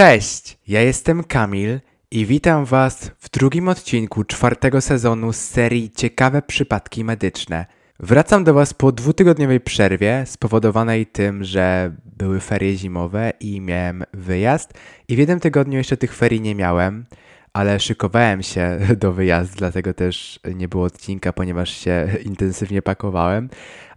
[0.00, 6.42] Cześć, ja jestem Kamil i witam Was w drugim odcinku czwartego sezonu z serii Ciekawe
[6.42, 7.66] przypadki medyczne.
[7.98, 14.74] Wracam do Was po dwutygodniowej przerwie spowodowanej tym, że były ferie zimowe i miałem wyjazd
[15.08, 17.04] i w jednym tygodniu jeszcze tych ferii nie miałem,
[17.52, 23.48] ale szykowałem się do wyjazdu, dlatego też nie było odcinka, ponieważ się intensywnie pakowałem,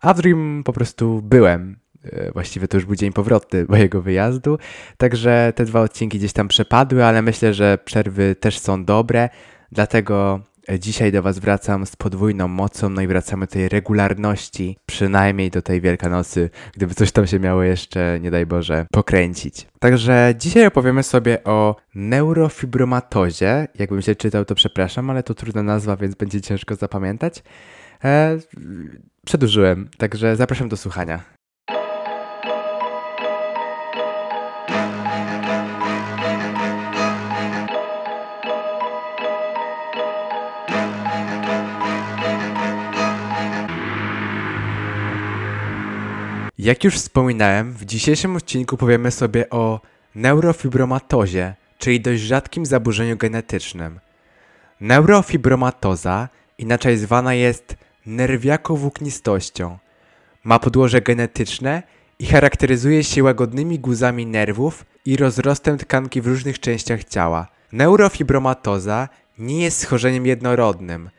[0.02, 1.83] a w drugim po prostu byłem
[2.34, 4.58] właściwie to już był dzień powrotny mojego wyjazdu,
[4.98, 9.30] także te dwa odcinki gdzieś tam przepadły, ale myślę, że przerwy też są dobre,
[9.72, 10.40] dlatego
[10.80, 15.62] dzisiaj do Was wracam z podwójną mocą, no i wracamy do tej regularności, przynajmniej do
[15.62, 19.68] tej Wielkanocy, gdyby coś tam się miało jeszcze, nie daj Boże, pokręcić.
[19.80, 23.68] Także dzisiaj opowiemy sobie o neurofibromatozie.
[23.80, 27.44] Jakbym się czytał, to przepraszam, ale to trudna nazwa, więc będzie ciężko zapamiętać.
[28.04, 28.38] E,
[29.26, 31.33] przedłużyłem, także zapraszam do słuchania.
[46.58, 49.82] Jak już wspominałem, w dzisiejszym odcinku powiemy sobie o
[50.16, 54.00] neurofibromatozie, czyli dość rzadkim zaburzeniu genetycznym.
[54.82, 59.78] Neurofibromatoza inaczej zwana jest nerwiakowłóknistością.
[60.44, 61.84] Ma podłoże genetyczne
[62.20, 67.48] i charakteryzuje się łagodnymi guzami nerwów i rozrostem tkanki w różnych częściach ciała.
[67.72, 69.10] Neurofibromatoza
[69.40, 71.10] nie jest schorzeniem jednorodnym.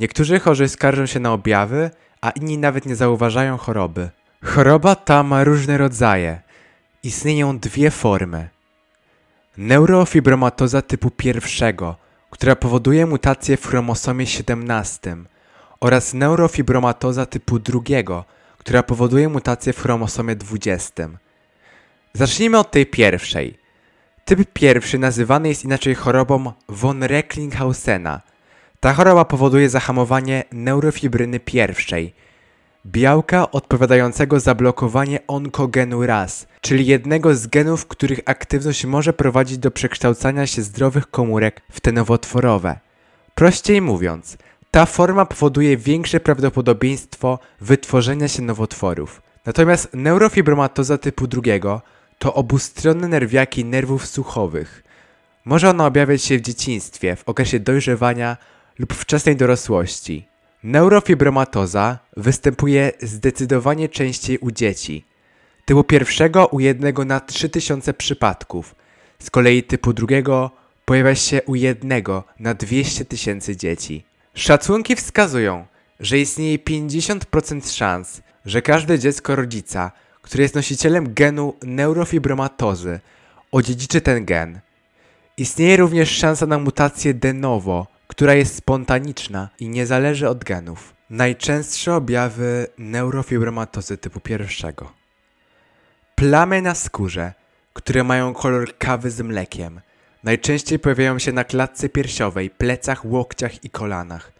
[0.00, 4.10] Niektórzy chorzy skarżą się na objawy, a inni nawet nie zauważają choroby.
[4.44, 6.40] Choroba ta ma różne rodzaje.
[7.02, 8.48] Istnieją dwie formy.
[9.56, 11.96] Neurofibromatoza typu pierwszego,
[12.30, 15.16] która powoduje mutację w chromosomie 17
[15.80, 18.24] oraz neurofibromatoza typu drugiego,
[18.58, 21.08] która powoduje mutację w chromosomie 20.
[22.12, 23.58] Zacznijmy od tej pierwszej.
[24.24, 28.20] Typ pierwszy nazywany jest inaczej chorobą von Recklinghaussena.
[28.84, 32.14] Ta choroba powoduje zahamowanie neurofibryny pierwszej–
[32.86, 39.70] białka odpowiadającego za blokowanie onkogenu RAS, czyli jednego z genów, których aktywność może prowadzić do
[39.70, 42.78] przekształcania się zdrowych komórek w te nowotworowe.
[43.34, 44.36] Prościej mówiąc,
[44.70, 49.22] ta forma powoduje większe prawdopodobieństwo wytworzenia się nowotworów.
[49.46, 51.82] Natomiast neurofibromatoza typu drugiego
[52.18, 54.84] to obustronne nerwiaki nerwów słuchowych.
[55.44, 58.36] Może ona objawiać się w dzieciństwie, w okresie dojrzewania
[58.78, 60.26] lub wczesnej dorosłości.
[60.62, 65.04] Neurofibromatoza występuje zdecydowanie częściej u dzieci.
[65.64, 68.74] Typu pierwszego u jednego na 3000 przypadków.
[69.18, 70.50] Z kolei typu drugiego
[70.84, 74.04] pojawia się u jednego na 200 tysięcy dzieci.
[74.34, 75.66] Szacunki wskazują,
[76.00, 79.92] że istnieje 50% szans, że każde dziecko rodzica,
[80.22, 83.00] które jest nosicielem genu neurofibromatozy,
[83.52, 84.60] odziedziczy ten gen.
[85.36, 90.94] Istnieje również szansa na mutację de novo, która jest spontaniczna i nie zależy od genów.
[91.10, 94.92] Najczęstsze objawy neurofibromatozy typu pierwszego.
[96.14, 97.32] Plamy na skórze,
[97.72, 99.80] które mają kolor kawy z mlekiem.
[100.24, 104.32] Najczęściej pojawiają się na klatce piersiowej, plecach, łokciach i kolanach.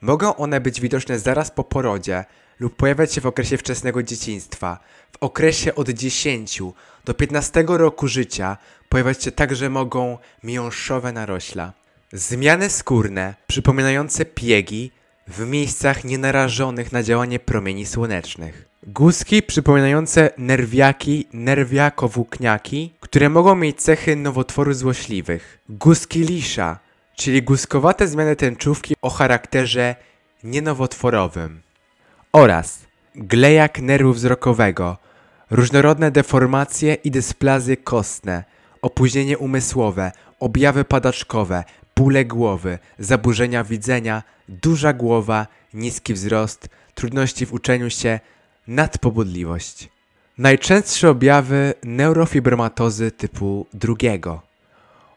[0.00, 2.24] Mogą one być widoczne zaraz po porodzie
[2.60, 4.78] lub pojawiać się w okresie wczesnego dzieciństwa.
[5.12, 6.62] W okresie od 10
[7.04, 8.56] do 15 roku życia
[8.88, 11.72] pojawiać się także mogą miąższowe narośla.
[12.16, 14.90] Zmiany skórne przypominające piegi
[15.28, 18.68] w miejscach nienarażonych na działanie promieni słonecznych.
[18.86, 25.58] Guzki przypominające nerwiaki, nerwiakowłókniaki, które mogą mieć cechy nowotworu złośliwych.
[25.68, 26.78] Guzki lisza,
[27.16, 29.96] czyli guzkowate zmiany tęczówki o charakterze
[30.44, 31.62] nienowotworowym.
[32.32, 32.78] Oraz
[33.14, 34.98] glejak nerwu wzrokowego,
[35.50, 38.44] różnorodne deformacje i dysplazy kostne,
[38.82, 41.64] opóźnienie umysłowe, objawy padaczkowe,
[41.96, 48.20] bóle głowy, zaburzenia widzenia, duża głowa, niski wzrost, trudności w uczeniu się,
[48.68, 49.88] nadpobudliwość.
[50.38, 54.42] Najczęstsze objawy neurofibromatozy typu drugiego.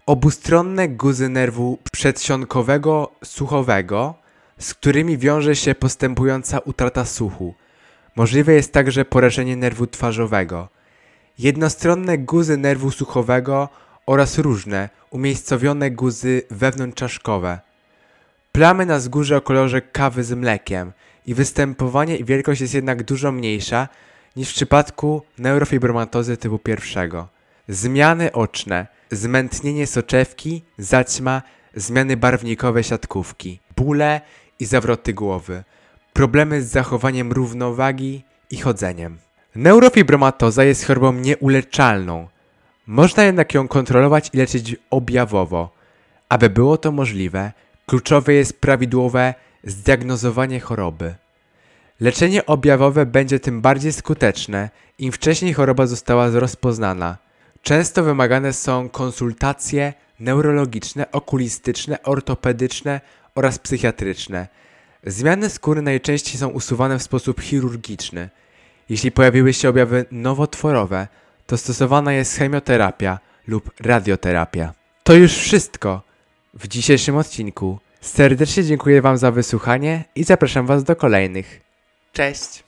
[0.05, 4.15] Obustronne guzy nerwu przedsionkowego słuchowego,
[4.59, 7.53] z którymi wiąże się postępująca utrata słuchu.
[8.15, 10.67] Możliwe jest także porażenie nerwu twarzowego.
[11.39, 13.69] Jednostronne guzy nerwu słuchowego
[14.07, 17.59] oraz różne, umiejscowione guzy wewnątrzczaszkowe.
[18.51, 20.91] Plamy na zgórze o kolorze kawy z mlekiem
[21.25, 23.87] i występowanie i wielkość jest jednak dużo mniejsza
[24.35, 27.27] niż w przypadku neurofibromatozy typu pierwszego.
[27.67, 31.41] Zmiany oczne, zmętnienie soczewki, zaćma,
[31.75, 34.21] zmiany barwnikowe siatkówki, bóle
[34.59, 35.63] i zawroty głowy,
[36.13, 39.17] problemy z zachowaniem równowagi i chodzeniem.
[39.55, 42.27] Neurofibromatoza jest chorobą nieuleczalną,
[42.87, 45.69] Można jednak ją kontrolować i leczyć objawowo.
[46.29, 47.51] Aby było to możliwe,
[47.85, 51.15] kluczowe jest prawidłowe zdiagnozowanie choroby.
[51.99, 54.69] Leczenie objawowe będzie tym bardziej skuteczne,
[54.99, 57.17] im wcześniej choroba została rozpoznana.
[57.61, 63.01] Często wymagane są konsultacje neurologiczne, okulistyczne, ortopedyczne
[63.35, 64.47] oraz psychiatryczne.
[65.05, 68.29] Zmiany skóry najczęściej są usuwane w sposób chirurgiczny.
[68.89, 71.07] Jeśli pojawiły się objawy nowotworowe,
[71.47, 74.73] to stosowana jest chemioterapia lub radioterapia.
[75.03, 76.01] To już wszystko
[76.53, 77.79] w dzisiejszym odcinku.
[78.01, 81.61] Serdecznie dziękuję Wam za wysłuchanie i zapraszam Was do kolejnych.
[82.13, 82.63] Cześć!